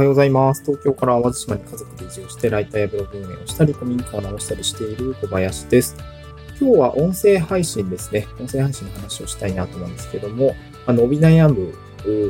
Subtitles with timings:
[0.00, 0.62] はようございます。
[0.64, 5.94] 東京から淡路島に家族で移住して、ライターやブログ運営をしたり、古民家を直したりしている小林です。
[6.58, 8.26] 今日は音声配信ですね。
[8.40, 11.74] 音声配信の話をしたいなと思うんですけども、あ伸び悩む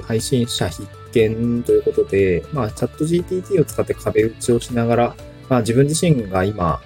[0.02, 5.14] 配信者必見ということで、まあ、チャット GPT を使って壁打ちをしながら、
[5.48, 6.80] まあ、自分自身が今、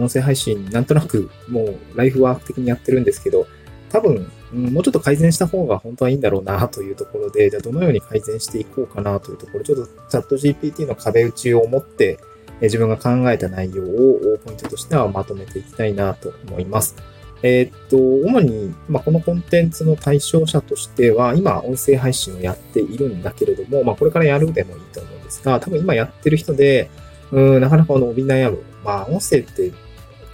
[0.00, 3.46] 音声配信、なんとなくもうライフワーク的にやってるんですけど、
[3.90, 12.18] 多分、もうちょっと改善した方が本当はいいんだろうなというところで、じゃあどのように改善していこうかなというところ、ちょっとチャット GPT の壁打ちを持って、
[12.60, 16.96] 自分が考えた内容をポイントとしてはまとめていきたいなと思います。
[17.42, 26.90] えー、っと、主に、まあ、このコンテンツの対象者としては、今、音声配信をやっているんだけれども、まあ、これからやるでもいいと思うんですが、多分今やってる人で、
[27.30, 28.62] うん、なかなか伸び悩む。
[28.84, 29.70] まあ、音声って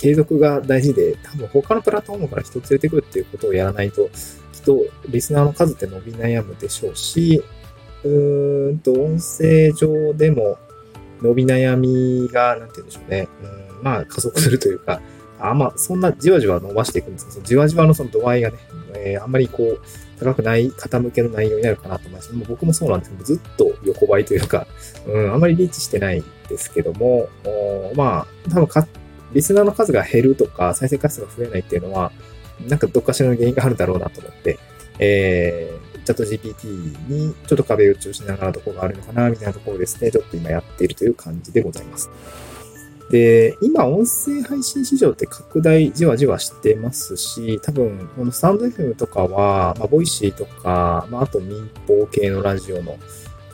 [0.04, 4.10] 継続が大事で、多分他のプラットフォームから人を連れてくるっていうことをやらないと、
[4.52, 7.42] きっとリスナーの数って伸び悩むでしょうし、
[8.05, 10.58] うーんと、音声上でも
[11.22, 13.28] 伸び悩みが、なんて言うんでしょうね。
[13.78, 15.00] うん、まあ加速するというか、
[15.41, 18.58] あんまそんなじわじわ伸ばしていくんですけど、じわじわのその度合いがね、
[18.97, 19.80] えー、あんまりこう、
[20.20, 22.30] 高くない方向けの内容になるかなと思います。
[22.34, 24.66] も僕もそうなんですけど、ずっと横ばいというか、
[25.06, 27.30] うん、あんまりリーチしてないですけども、
[27.94, 28.86] まあ、多分か
[29.34, 32.12] リスナーの数が減るとか、再生回数が増えないっていうのは、
[32.68, 34.58] なんかどっかしらの原因があるだろうなと思って、
[34.98, 42.10] えー、チャット GPT にちょっと壁打ちをしながらどこがあるのかな、みたいなところですね、ちょっと今やっているという感じでございます。
[43.10, 52.98] で、今、音声配信市場って拡大じわじわしてますし、多分、このスタンド FM とかは、まあ、 Voicy とか、まあ、あと民放系のラジオの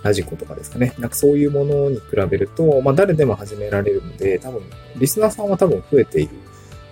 [0.02, 0.94] radiko とかですかね。
[0.98, 4.62] なんかそういうものに比べると、まあ誰でも始められるので、多分、
[4.96, 6.30] リスナーさんは多分増えている。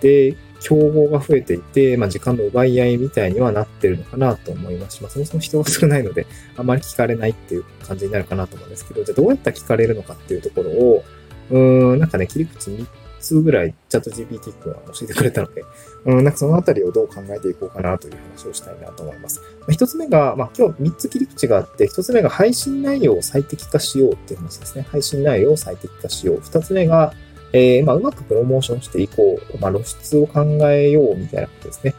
[0.01, 11.03] で、競合が増えていて、まあ時間の奪い合いみたいにはなってるのかなと思いますし、まあそもそも人が少ないので、あまり聞かれないっていう感じになるかなと思うんですけど、じゃあどうやったら聞かれるのかっていうところを、
[11.49, 12.85] うーん、なんかね、切り口に
[13.19, 15.63] 3つぐらいチャット GPT 君は教えてくれたので、
[16.05, 19.41] うん、なんかそのあたりをどう考えていこうかなという話をしたいなと思います。
[19.69, 24.87] 一つ目が、まあ今日3つ切り口があって、一つ目が配信内容を最適化しようっていう話ですね。
[24.89, 26.41] 配信内容を最適化しよう。
[26.41, 27.13] 二つ目が、
[27.51, 29.57] えー、まあうまくプロモーションしていこう。
[29.59, 31.93] まあ露出を考えようみたいなことですね。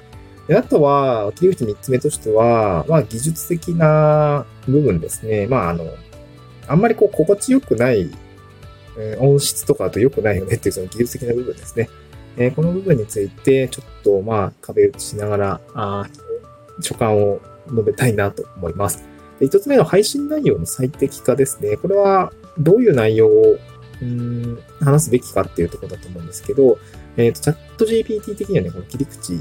[0.49, 5.47] であとは、切り口3つ目としては、まあ技術的な部分ですね。
[5.47, 5.85] まああの、
[6.67, 8.11] あんまりこう心地よくない
[8.99, 11.89] え音質とかだと良くないよねっていうその技術的な部分ですね。
[12.37, 16.07] えー、この部分について、ちょっとまあ壁打ちしながら、あ
[16.81, 19.05] 所感を述べたいなと思います。
[19.41, 21.77] 一つ目の配信内容の最適化ですね。
[21.77, 23.59] これはどういう内容を
[24.03, 26.79] うん話すべきかっていうところだと思うんですけど、
[27.17, 29.35] えっ、ー、と、チャット GPT 的にはね、この切り口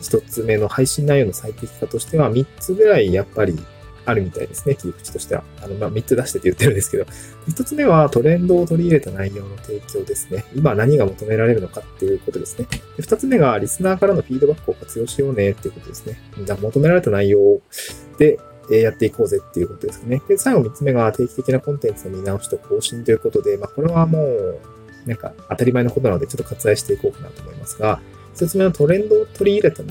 [0.00, 3.58] 一つ目の配信内容の最適化としては、3つぐらいやっぱり
[4.06, 5.44] あるみたいですね、切り口としては。
[5.62, 7.04] あの、まあ、3つ出してって言ってるんですけど、
[7.48, 10.44] 1つ目はトレンドを取り入れた内容の提供ですね。
[10.54, 12.66] 今何が求められるのかっていうことですね。
[12.96, 16.18] で2つ目がリスナーからのフィードバックを活用しようねっていうことですね。
[16.44, 17.60] じゃ求められた内容
[18.18, 18.38] で
[18.70, 20.22] やっていこうぜっていうことですね。
[20.28, 24.60] で、最後3つ目が定期的なコンテンツの見直しと更新ということで、まあ、これはもう、
[25.06, 28.00] なんか当たり前のことなのでちょっと割愛していこうかなと思いますが、
[28.34, 29.82] 1つ目のトレンドを取り入れた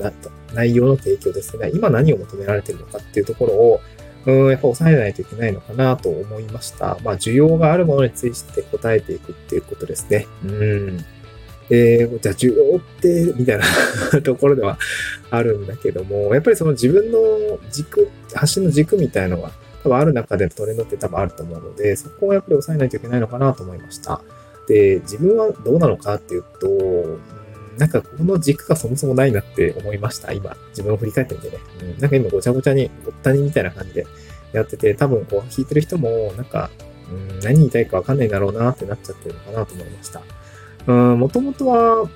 [0.52, 1.70] 内容の提供ですね。
[1.74, 3.80] 今何を求められているのかっていうところを、
[4.26, 6.98] うん、やっぱ抑えないといけないのかなと思いました。
[7.04, 10.26] まあ、需要があるものについて答えていくっていうことですね。
[10.44, 11.04] うん。
[11.70, 13.64] えー、じゃあ需要って、みたいな
[14.22, 14.78] ところでは
[15.30, 17.18] あるんだけども、やっぱりその自分の
[17.70, 19.52] 軸、発信の軸みたいのが
[19.82, 24.22] 多分ある中でのトレンドって多分あると思うので、そこをやっぱり抑えないといけないのかなと思いました。
[24.66, 27.18] で、自分はどうなのかっていうと、
[27.78, 30.32] なんかこの軸がそもそもないなって思いました。
[30.32, 31.58] 今、自分を振り返ってみてね。
[31.82, 34.06] うん、なんか今ごちゃごちゃに、ごったにみたいな感じで
[34.52, 36.70] やってて、多分こう弾いてる人も、なんか、
[37.10, 40.22] うん、何言いたいかわかんないだろうなってなっちゃってるのかなと思いました。
[40.86, 42.08] うん、もともとは、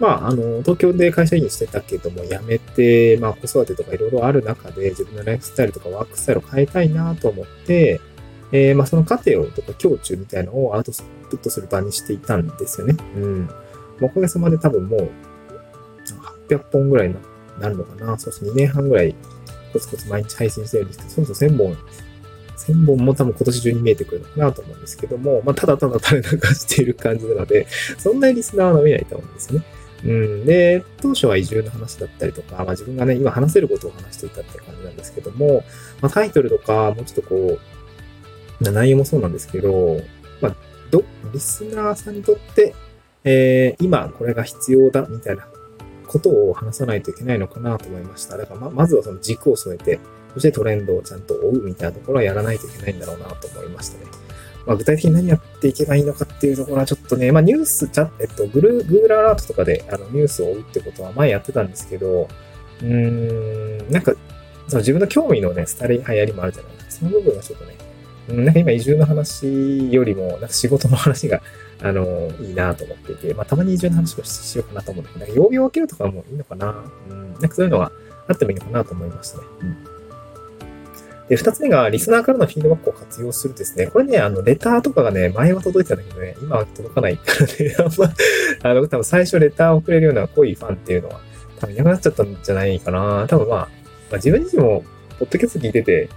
[0.00, 8.00] まあ、あの、東京で会社員してたけども、辞めて、まあ、子育てとかいろいろある中で、自分のライフスタイルとかワークスタイルを変えたいなと思って、
[8.50, 10.92] えー、まあ、その過程をとか、胸中みたいなのをアウト
[11.30, 12.96] プットする場にしていたんですよね。
[13.16, 13.50] うん。
[14.06, 15.10] おかげさまで多分もう、
[16.48, 17.16] 800本ぐらいに
[17.58, 18.18] なるのかな。
[18.18, 19.14] そして2年半ぐらい、
[19.72, 21.76] コツコツ毎日配信してるんですけど、そろそろ1000本、
[22.56, 27.66] 1000本も多分今年中に見えてくるのかなと思うんですけども、まあ、ただただ垂れ流している感じなので、
[27.98, 29.62] そんなにリスナーは伸びないと思うんですね。
[30.04, 30.44] うん。
[30.44, 35.64] で、当初は移住の話だったりとか、まあ自分がね、今話せることを話していたって感じなんですけども、
[36.00, 37.58] まあタイトルとか、もうちょっとこ
[38.60, 40.00] う、内容もそうなんですけど、
[40.40, 40.56] まあ、
[40.90, 42.74] ど、リスナーさんにとって
[43.24, 45.46] えー、今これが必要だみたいな
[46.06, 48.36] ことを話さないといけないのかなと思いました。
[48.36, 50.00] だからま、まずはその軸を添えて、
[50.34, 54.06] そしてトレンドをちゃんと追うみたいなところはやらないといけないんだろうなと思いましたね。
[54.66, 62.28] まあ、具体的に何やっていけばいいのかっていうところはちょっとね、まあ、ニュース、ちゃ、えっと、グル、Google アラートとかであのニュースを追うってことは前やってたんですけど、
[62.80, 64.12] うーん、なんか、
[64.68, 66.92] その自分の興味のね、廃り流行りもあるじゃないですか。
[66.92, 67.76] その部分はちょっとね、
[68.28, 71.40] うん、なんか今移住の話よりも、なんか仕事の話が、
[71.82, 76.84] あの、いいなと思っていて、まあ、たまに移住の話をしようかなと思うんだけど、なんか曜日を分けるとかもいいのかな。
[77.10, 77.90] うん、なんかそういうのは
[78.28, 79.44] あってもいいのかなと思いましたね。
[79.62, 79.92] うん
[81.32, 83.86] で、二つ目が、リスナーからのフィードバックを活用するですね。
[83.86, 88.12] これね、あの、レターとかがね、前は届いたんだけどね、今は届かないからね、 あんま、
[88.70, 91.20] あの、多分最初レターをくれるような濃いファンっていうのは、
[91.58, 93.26] 多分いなくなっちゃったんじゃないかな。
[93.28, 93.66] 多分まあ、ま
[94.12, 94.84] あ、自分自身も、
[95.18, 96.10] ポッドキャスト聞いてて、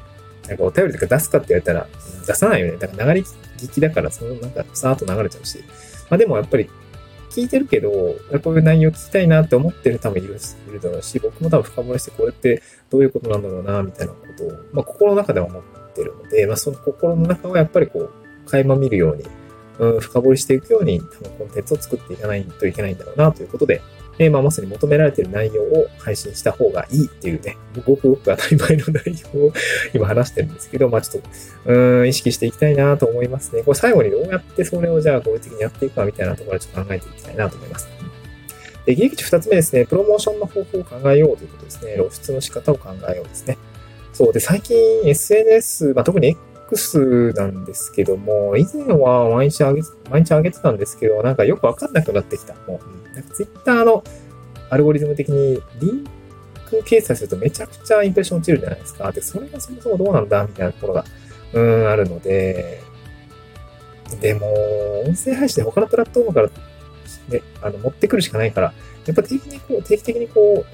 [0.48, 1.88] なんかお便りとか出すかって言われたら、
[2.26, 2.78] 出さないよね。
[2.78, 3.28] だから流れ
[3.58, 5.60] 聞きだから、そのなんか、さーっと流れちゃうし。
[6.10, 6.70] まあでもやっぱり、
[7.32, 10.38] 聞いてるけど、こういう内容聞きたいなって思ってる多分いる
[10.70, 15.64] いるだろうし、僕も多分深掘りしてこれってどういうことなんだろうな、みたいなことを、まあ心の中では思っ
[15.94, 19.26] てるので、まあその心の中はやっぱりこう、垣間見るように、
[19.80, 23.82] うん、深掘りしていくように、多分コンテンツを作っていかないといけないんだろうな、ということで、
[24.18, 29.54] えー、まあ、まさに求められている内容を配信した方がいいっていうね、ごくごく当たり前の内容を
[29.94, 31.30] 今話してるんですけど、まあちょっと、
[31.72, 33.64] うん、意識していきたいなと思いますね。
[33.64, 37.90] これ最後にどうやってそれをじゃあ合理的にやっていくかみたいなところをちょっと考えていきたいなと思います。
[38.86, 41.96] で、利益値二つ目ですね、プロモーションの方法を考えようということですね。
[41.96, 43.58] 露出の仕方を考えようですね。
[44.14, 46.38] そうで、最近 SNS、まあ、特に
[46.72, 52.56] X なんですけども、以前は毎日上げ、毎日上げてたんですけど、なんかよくわかんなくなってきた。
[52.68, 54.04] もう、なんか Twitter の
[54.70, 56.06] アルゴリズム的にリン
[56.70, 59.12] ク掲載するとめちゃくちゃインプレッション落ちるじゃないですか。
[59.12, 61.06] で、それがそもそもどうなんだみたいなところが、
[61.54, 62.82] うん、あるので、
[64.22, 66.50] でも、音声配信で他のプラットフォームから、
[67.30, 68.74] ね、あの、持ってくるしかないから、
[69.06, 70.66] やっぱ定期的にこう、定期的にこ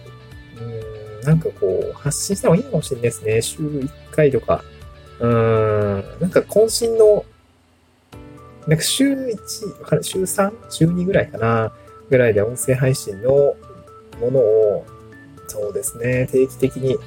[0.59, 3.41] う、うん、なんかこう、発信した方がいいかもしれないですね。
[3.41, 4.63] 週1回とか。
[5.21, 7.23] うん、なんか渾身の、
[8.67, 9.37] なんか週1、
[10.01, 11.71] 週3、週2ぐらいかな、
[12.09, 13.55] ぐらいで音声配信の
[14.19, 14.85] ものを、
[15.47, 16.97] そうですね、定期的に、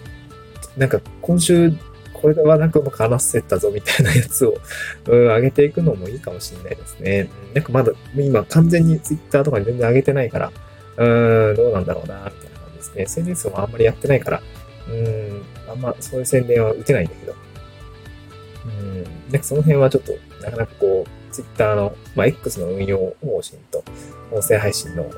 [0.76, 1.72] なんか今週、
[2.12, 4.54] これはなんかうまく話せたぞみたいなやつを、
[5.06, 7.28] 上げていくのもいいかもしれないですね。
[7.52, 10.52] なんかまだ、今完全に Twitter とかに全然上げてないから、
[10.96, 13.02] うん、どうなんだろうな、みたいな感じですね。
[13.02, 14.42] SNS もあんまりやってないから、
[14.88, 17.34] うん、あんまそういう宣伝は打てないんだけど、
[18.66, 20.12] うん、なんかその辺はちょっと、
[20.42, 23.84] なかなかこう、Twitter の、まあ、X の運用方針と、
[24.32, 25.10] 音声配信の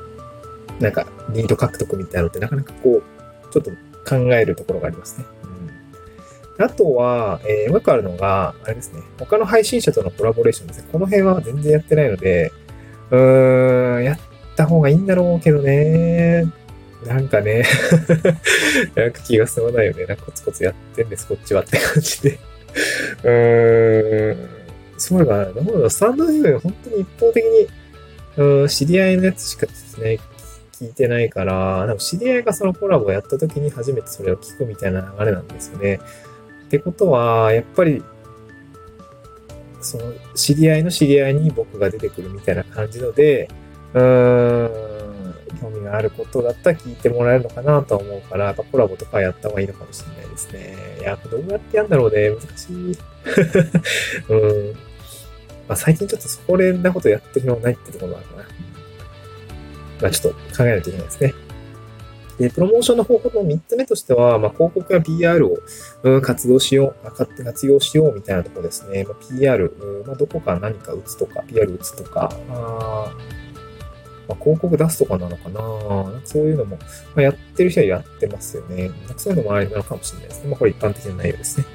[0.81, 3.71] なんか、リード獲得みたいなのってなかなかこう、ちょっと
[4.09, 5.27] 考えるところがありますね。
[6.59, 9.01] うん、あとは、えー、もう一個あるのが、あれですね。
[9.19, 10.89] 他の配信者とのコラボレーションですね。
[10.93, 12.53] この辺は全然やってないので、
[13.11, 14.19] うーん、やっ
[14.57, 16.45] た方がいいんだろうけどね。
[17.07, 17.63] なんかね
[18.97, 20.07] なんか気が済まないよね。
[20.07, 22.39] なんかコツコツやってんです、こっちはって感じで
[23.23, 24.57] うーん。
[24.99, 27.69] そういえば、どうだろう、スタンド FM 本当に一方的に、
[28.37, 30.19] うん、知り合いのやつしかですね、
[30.73, 36.01] 聞いてないから、多分知り合いがそのコラボをやった時に初めてそれを聞くみたいな流れなんですよね。
[36.67, 38.03] ってことは、やっぱり、
[39.81, 43.49] その知り合いの知り合いに僕が出てくるみたいな感じので、
[43.95, 44.96] うーん、
[45.57, 50.77] 興味があることだったら聞いてもらえるのかなとは思うから、やっぱコラボとかやった方がいいのかもしれないですね。
[51.01, 52.31] いや、どうやってやるんだろうね。
[52.31, 52.99] 難しい。
[54.29, 54.77] うん。
[55.69, 58.43] まあ、最近ちょっとそこれなことやってるのないってところもあるかな。
[60.03, 61.35] まあ、ちょっと考えないといけないですね。
[62.39, 65.59] で、プロモーションの方法の3つ目としては、まあ、広告や PR を、
[66.03, 69.05] うん、活動しよう、活用しようみたいなところですね。
[69.05, 73.13] まあ、PR、うん、まあ、どこか何か打つとか、PR 打つとか、あ
[74.29, 75.61] まあ、広告出すとかなのかな
[76.25, 76.77] そういうのも、
[77.15, 78.91] まあ、やってる人はやってますよね。
[79.17, 80.51] そういうのもありなのかもしれないですね。
[80.51, 81.67] まあ、これ一般的な内容ですね。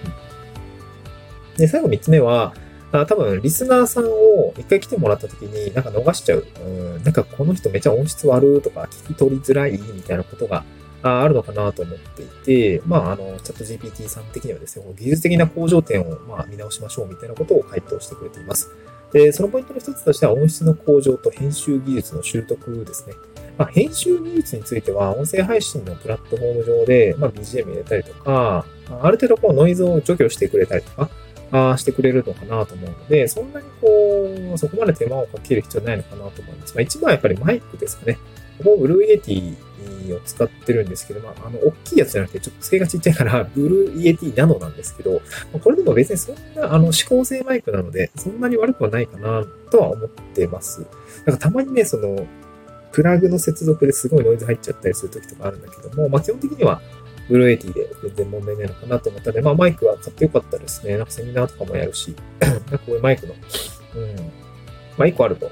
[1.58, 2.54] で、最後3つ目は、
[2.92, 6.46] あ多分、リスナーさんを一回来てもらった時に、なんか逃しちゃう。
[6.66, 10.66] うん、なんかこの人めちゃ音質悪とか聞き取りづらいみたいなことが
[11.04, 18.70] あるのかなと思っていて、まあ、あの、チャット GPT さん的にはですね、技術的な向上点を、ま、見直しましょうみたいなことを回答してくれています。
[19.14, 23.14] で、そのポイントの一つとしては、音質の向上と編集技術の習得ですね。
[23.58, 28.66] まあ、編集技術については、音声配信のプラットフォーム上で、まあ、BGM 入れたりとか、
[29.02, 31.10] ある程度こうノイズを除去してくれたりとか、
[31.52, 33.88] あしてくれるのかなと思うので、そんなにこ
[34.54, 36.74] う、そこまで手間をかける必要ないのかなと思います。
[36.74, 38.18] まあ、一番はやっぱりマイクですかね。
[38.58, 45.22] ここ、 Blue Yeti を使ってるんですけど、まあ、あの、大きいやつじゃなくて、ちょっと付けがちっちゃいから、 Blue Yeti Nano なんですけど、
[45.62, 50.86] これでも別にそんな、あの、指向性マイクなので、そんなに悪くはないかな、とは思ってます。
[51.26, 52.26] なんかたまにね、その、
[52.92, 56.82] プラグの接続ですごいノイズ入っちゃったりするときとかあるんだけども、まあ、基本的には、
[57.30, 60.98] Blue Yeti で全然問題ないのかなと思ったので、まあマイクは買ってよかったですね。
[60.98, 63.34] なんかセミナーとかもやるし、なんかこういうマイクの、
[63.96, 64.16] うん、
[64.98, 65.50] まあ一個あると、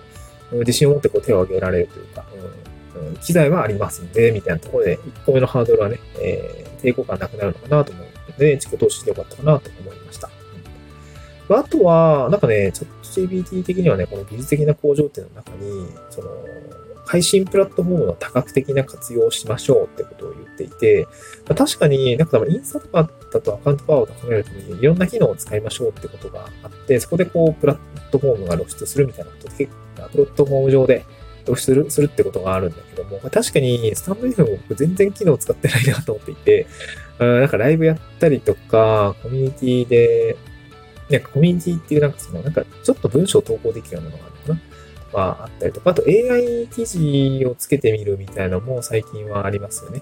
[0.51, 2.25] 自信を持ってこう手を挙げられるというか、
[3.22, 10.29] 機材はありますんで、みたいなところで、1個目のハードルはね、えー、抵抗感なくなるのかなと思うので、自己投資してよかったかなと思いました。
[11.50, 16.29] うん、あとは、なんかね、チャット GPT 的にはね、この技術的な向上っていうの中に、その、
[17.10, 21.08] 配信プラットフォームの多角的な活用をしましょうってことを言っていて、
[21.48, 31.03] まあ、確かになんか多分インスタとかだとアカウントパワーを高めるためにいろんな機能を使いましょうってことがあって、そこでこうプラットフォームが露出するみたいなことで結構プラットフォーム上で
[31.55, 36.67] するするってことがあるんだけども、ま、確かにスタンド FM 僕全然機能使ってないなと思っていて、
[37.19, 40.38] なんかライブやったりとか、コミュニティで、
[41.10, 44.69] なんかコミュニティっていうなんかその、なんかちょっと文章を投稿できるようなのがあるのかな。
[45.12, 50.01] はあったりとか、あと AI 記事をつけてみるみたいなのも最近はありますよね。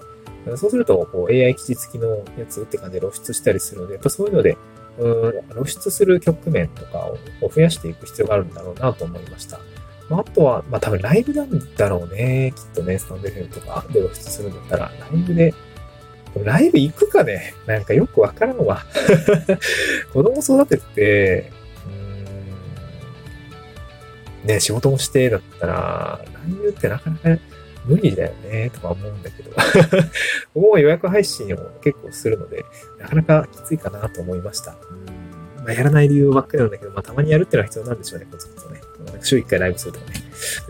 [0.56, 4.56] そうすると、こう AI 記事付きのやつって感じで露出したりするので、やっぱそういうので、
[4.98, 6.98] うん露出する局面とか
[7.40, 9.60] を増やしていく必要があるんだろうなと思いました。
[10.08, 12.52] まあ、あとは、まあ多分ライブなんだろうね。
[12.56, 15.54] きっとね、スタンド FM とかで露出するんだったら、ライブで、
[16.44, 18.84] ライブ行くかねなんかよくわからんわ。
[20.12, 21.50] 子供育てて、
[24.44, 27.42] ね、仕事もしてだったら、ライブってなかなか
[27.84, 29.50] 無理だよね、とか思うんだけど、
[30.54, 32.64] 僕 も予約配信を結構するので、
[32.98, 34.72] なかなかきついかなと思いました。
[35.64, 38.77] まあ、やらない理由ばっかりなんだけど、まあ、たまにやるっていうのは必要なんでしょうね、コツコツね。
[39.22, 40.22] 週1回ライブするとかね。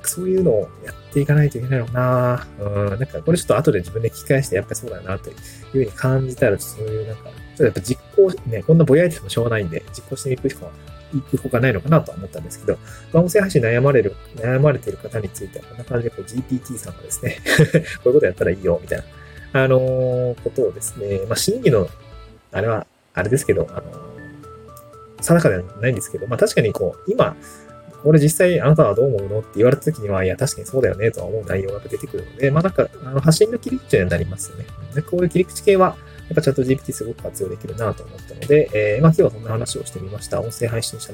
[0.05, 2.47] そういうのをやっていかないといけないのかな。
[2.61, 5.37] うん、なんかこれちょっと後で自分で聞き返して、やっぱりそうだなという
[5.73, 10.71] ふうに感じたら、そういうなんか、ちょっとやっぱ実行、ね、こんなぼやいててもしょうがないんで、実行していくしか
[11.13, 12.79] 行くほかないのかなと思ったんですけど、
[13.13, 17.39] まあ、音声配信悩まれる、悩まれている方については、こんな感じでこう GPT さんがですね
[18.05, 19.05] こういうことやったらいいよ、みたい
[19.53, 21.89] な、あのー、ことをですね、まあ、審議の、
[22.53, 27.37] あれは、あれですけど、あのー、定かではないんですけど、まあ、確かにこう、今、
[28.03, 34.67] これ実際あなたはどう思うのって言われた時には、いや、確かにそうだよね、とは思う内容が出てくるので、まあなんか、あの発信の切り口になりますよね。
[34.95, 35.97] でこういう切り口系は、
[36.29, 40.41] やっぱチャット GPT すごく活用できるなと思ったので、えー、まあ今日はそんな話をしてみました。
[40.41, 41.13] 音声配信者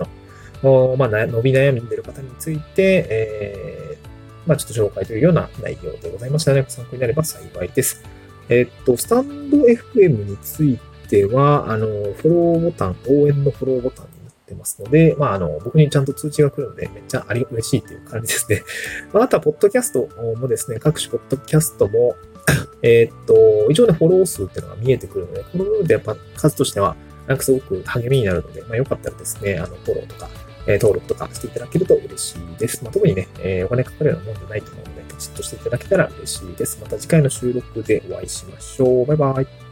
[0.62, 8.02] の、まあ、伸び悩んでる方について、えー、まあちょっと紹介というような内容でございましたので、ご参考になれば幸いです。
[8.48, 14.06] えー、っと、スタンド FM については、あの、フォローボタン、応援のフォローボタン
[14.54, 18.62] ってますので、まあ、あの、僕にちゃんと通知が来るので、めっちゃあり、嬉しいっていう感じですね。
[19.12, 22.16] まあ、あとは、ポッドキャストもですね、各種ポッドキャストも、
[22.82, 26.96] えっと、一応ね、フォロー数っていうのが見えてくるので、この部分でやっぱ数としては、
[27.26, 30.28] なんかすごく励みになるので、まあよかったらですね、あの、フォローとか、
[30.66, 32.82] え、登録とかしていただけると嬉しいです。
[32.82, 36.78] まあ、特にね、えー、お金かかるようなもんじゃないと思うので、ポチッとしていただけたら嬉しいです。
[36.80, 39.06] また次回の収録でお会いしましょう。
[39.06, 39.63] バイバイ。